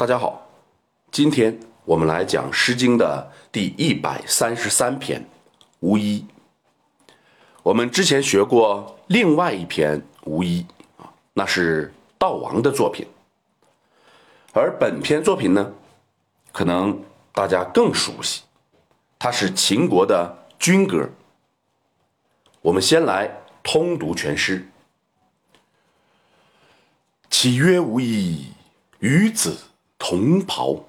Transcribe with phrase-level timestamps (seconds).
[0.00, 0.48] 大家好，
[1.10, 5.20] 今天我们来讲《诗经》的第一百三十三篇
[5.80, 6.24] 《无衣》。
[7.62, 10.66] 我们之前学过另外一篇《无衣》
[11.02, 13.06] 啊，那是悼王的作品。
[14.54, 15.70] 而本篇作品呢，
[16.50, 16.98] 可能
[17.30, 18.40] 大家更熟悉，
[19.18, 21.10] 它是秦国的军歌。
[22.62, 23.30] 我们先来
[23.62, 24.66] 通读全诗。
[27.28, 28.50] 岂曰无衣，
[29.00, 29.58] 与子
[30.00, 30.86] 同袍。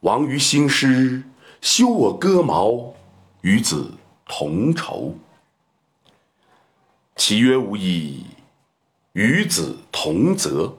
[0.00, 1.22] 王于兴师，
[1.60, 2.94] 修我戈矛，
[3.42, 3.92] 与子
[4.24, 5.14] 同仇。
[7.14, 8.24] 岂曰无衣，
[9.12, 10.78] 与子同泽。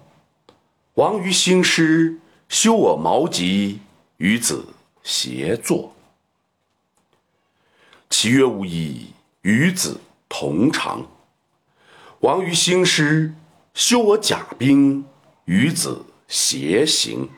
[0.95, 3.79] 王于兴师，修我矛戟，
[4.17, 4.65] 与子
[5.03, 5.93] 偕作。
[8.09, 11.05] 其曰无衣，与子同长。
[12.21, 13.35] 王于兴师，
[13.76, 15.05] 修我甲兵，
[15.45, 17.30] 与子偕行。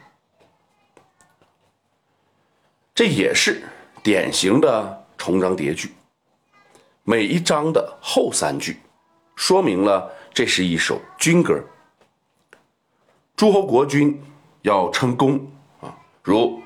[2.93, 3.63] 这也是
[4.03, 5.91] 典型的重章叠句，
[7.03, 8.79] 每一章的后三句，
[9.35, 11.59] 说明了这是一首军歌。
[13.35, 14.21] 诸侯国君
[14.61, 16.59] 要称公啊，如《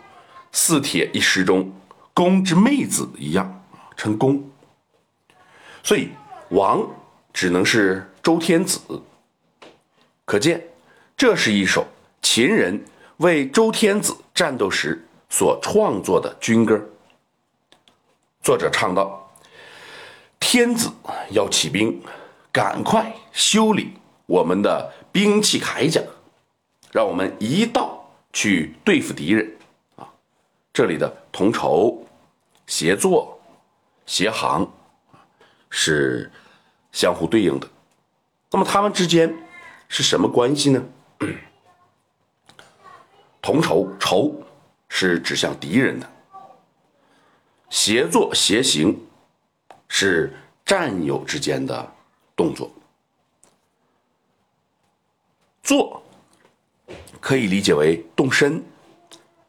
[0.52, 1.72] 四帖》一诗中
[2.14, 3.64] “公之妹子”一样
[3.96, 4.52] 称公。
[5.82, 6.10] 所以
[6.50, 6.86] 王
[7.32, 8.82] 只能是周天子。
[10.26, 10.62] 可见，
[11.16, 11.88] 这是一首
[12.38, 12.86] 秦人
[13.18, 16.80] 为周天子战斗时所创作的军歌。
[18.44, 19.28] 作者唱道
[20.40, 20.88] ：“天子
[21.32, 22.00] 要起兵，
[22.52, 23.92] 赶快修理
[24.28, 26.00] 我们的兵器铠甲。”
[26.94, 29.58] 让我们一道去对付敌人，
[29.96, 30.08] 啊，
[30.72, 32.06] 这里的同仇、
[32.68, 33.40] 协作、
[34.06, 34.72] 协行
[35.72, 36.32] 是
[36.92, 37.68] 相互对应的。
[38.52, 39.36] 那么他们之间
[39.90, 40.84] 是什么关系呢？
[43.48, 44.36] 同仇仇
[44.90, 46.12] 是指向敌人的，
[47.70, 49.00] 协作协行
[49.88, 50.34] 是
[50.66, 51.94] 战友之间的
[52.36, 52.70] 动作，
[55.64, 56.04] 做。
[57.22, 58.62] 可以理解为动身，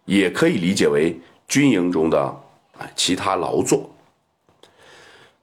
[0.05, 2.21] 也可以理解为军营中的
[2.79, 3.91] 啊其他劳作。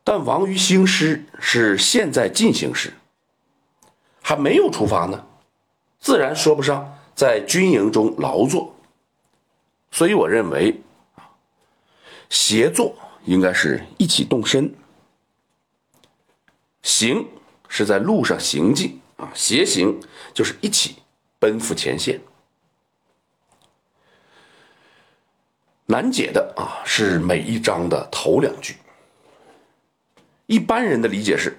[0.01, 2.93] 但王于兴师是现在进行时，
[4.21, 5.25] 还没有出发呢，
[5.99, 8.75] 自然说不上在军营中劳作。
[9.89, 10.79] 所以我认为
[11.15, 11.25] 啊，
[12.29, 14.75] 协作应该是一起动身，
[16.83, 17.25] 行
[17.67, 19.99] 是在路上行进啊，协行
[20.33, 20.97] 就是一起。
[21.37, 22.19] 奔赴前线，
[25.85, 28.77] 难解的啊是每一章的头两句。
[30.47, 31.55] 一般人的理解是：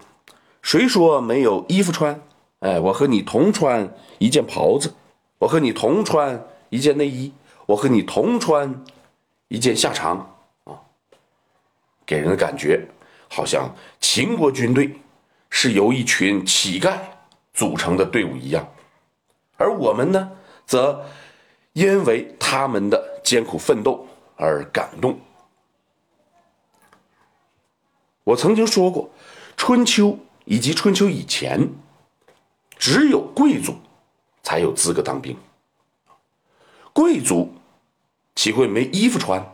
[0.60, 2.20] 谁说没有衣服穿？
[2.60, 4.92] 哎，我和你同穿一件袍子，
[5.38, 7.32] 我和你同穿一件内衣，
[7.66, 8.84] 我和你同穿
[9.48, 10.18] 一件下裳
[10.64, 10.80] 啊，
[12.04, 12.88] 给人的感觉
[13.28, 14.98] 好像秦国军队
[15.50, 16.98] 是由一群乞丐
[17.52, 18.66] 组成的队伍一样。
[19.56, 20.30] 而我们呢，
[20.66, 21.04] 则
[21.72, 25.18] 因为他们的艰苦奋斗而感动。
[28.24, 29.10] 我曾经说过，
[29.56, 31.70] 春秋以及春秋以前，
[32.76, 33.76] 只有贵族
[34.46, 35.36] 才有资格当兵。
[36.92, 37.52] 贵族
[38.36, 39.44] 岂会没衣服穿？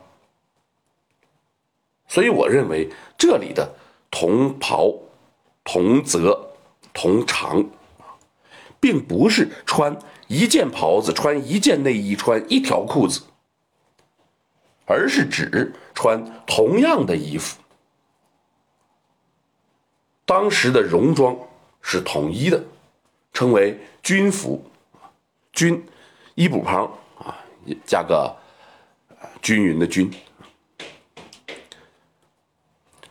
[2.07, 3.73] 所以我认为这里的
[4.11, 4.93] 同袍、
[5.63, 6.53] 同泽、
[6.93, 7.65] 同长。
[8.83, 13.21] 并不是穿一件袍子、穿一件内衣、穿一条裤子，
[14.85, 17.61] 而是指穿同样的衣服。
[20.25, 21.33] 当时的戎装
[21.81, 22.61] 是统一的，
[23.31, 24.61] 称为军服。
[25.63, 25.81] 军，
[26.35, 27.39] 衣补旁啊，
[27.85, 28.35] 加个
[29.41, 30.11] 均匀的均。《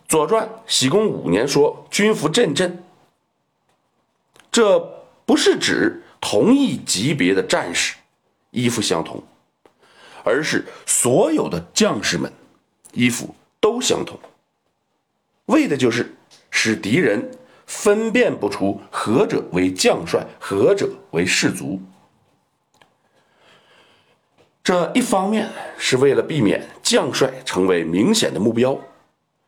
[0.06, 2.84] 左传》喜公五年说：“军服阵阵。”
[4.52, 5.00] 这。
[5.24, 7.94] 不是指同一级别的战士
[8.50, 9.22] 衣服相同，
[10.24, 12.30] 而是所有的将士们
[12.92, 14.18] 衣服都相同，
[15.46, 16.14] 为的就是
[16.50, 17.30] 使敌人
[17.66, 21.80] 分辨不出何者为将帅，何者为士卒。
[24.62, 28.78] 这一方面是为了避免将帅成为明显的目标，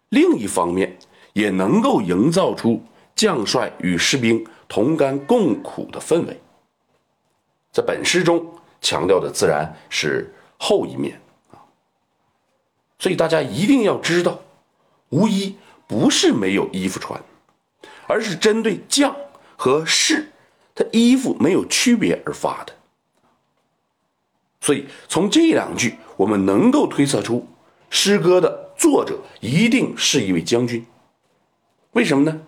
[0.08, 0.96] 另一方面
[1.32, 2.82] 也能够营造出
[3.14, 4.44] 将帅与士兵。
[4.66, 6.40] 同甘共苦的氛围，
[7.70, 8.44] 在本诗中
[8.81, 11.20] 强调的自然是后一面
[11.52, 11.61] 啊，
[12.99, 14.40] 所以大家一定要知道，
[15.11, 15.55] 无衣
[15.87, 17.22] 不是没有衣服穿，
[18.08, 19.14] 而是针对将
[19.55, 20.32] 和士，
[20.75, 22.72] 他衣服没有区别而发的。
[24.64, 27.46] 所以从这两句，我们能够推测出
[27.90, 30.87] 诗歌的作者一定是一位将军。
[31.90, 32.40] 为什么呢？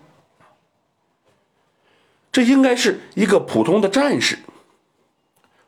[2.31, 4.39] 这应该是一个普通的战士，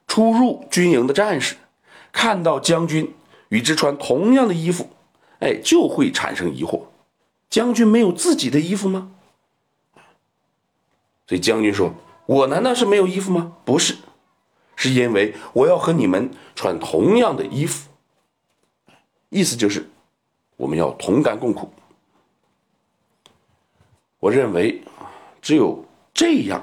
[0.07, 1.55] 出入军营的战士，
[2.11, 3.13] 看到将军
[3.49, 4.89] 与之穿同样的衣服，
[5.41, 6.81] 哎，就会产生疑惑：
[7.47, 9.11] 将军没有自己的衣服吗？
[11.27, 11.93] 所以将军说
[12.25, 13.57] ：“我难道是没有衣服吗？
[13.63, 13.97] 不是，
[14.79, 17.89] 是因为我要和你们穿同样的衣服。
[19.27, 19.85] 意思就是，
[20.55, 21.69] 我们要同甘共苦。
[24.19, 24.81] 我认为，
[25.41, 26.61] 只有。”这样，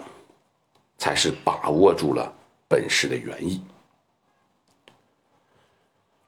[0.99, 2.31] 才是把握住了
[2.69, 3.63] 本诗的原意。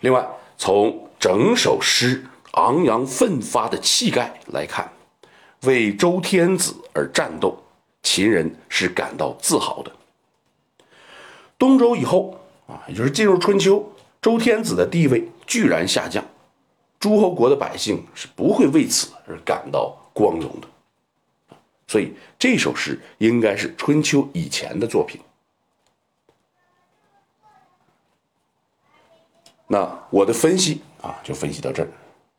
[0.00, 0.26] 另外，
[0.56, 4.90] 从整首诗昂扬奋发的气概来看，
[5.64, 7.62] 为周天子而战斗，
[8.02, 9.94] 秦人是感到自豪的。
[11.58, 12.38] 东周以后
[12.68, 13.84] 啊，也就是进入春秋，
[14.22, 16.24] 周天子的地位居然下降，
[17.00, 20.68] 诸侯国的百姓是不会为此而感到光荣的。
[21.88, 25.20] 所以这首诗应该是春秋以前的作品。
[29.66, 31.88] 那我的分析啊，就分析到这儿。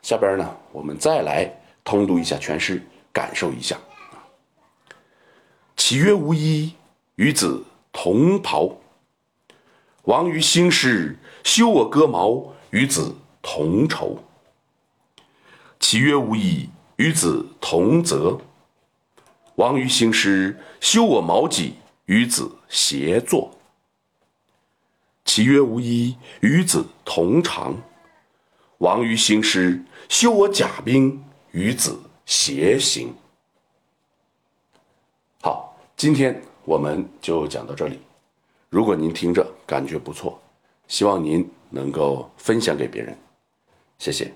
[0.02, 1.52] 下边呢，我们再来
[1.84, 2.82] 通读一下全诗，
[3.12, 3.76] 感受一下。
[5.76, 6.74] 岂曰无衣，
[7.16, 7.62] 与子
[7.92, 8.74] 同袍。
[10.10, 14.24] 王于兴师，修我戈矛，与子同仇。
[15.78, 18.40] 岂曰无衣，与子同泽。
[19.54, 21.76] 王于兴师，修我矛戟，
[22.06, 23.56] 与子协作。
[25.24, 27.72] 其曰无衣，与子同裳。
[28.78, 31.22] 王于兴师，修我甲兵，
[31.52, 31.96] 与子
[32.26, 33.14] 偕行。
[35.40, 38.00] 好，今天我们就讲到这里。
[38.70, 40.40] 如果您听着感觉不错，
[40.86, 43.18] 希望您能够分享给别人，
[43.98, 44.32] 谢谢。